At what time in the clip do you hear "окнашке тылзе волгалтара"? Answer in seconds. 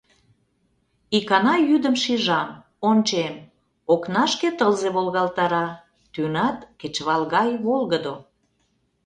3.93-5.67